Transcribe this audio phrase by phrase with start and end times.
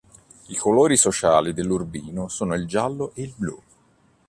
[0.47, 3.63] I colori sociali dell'Urbino sono il giallo e il blu.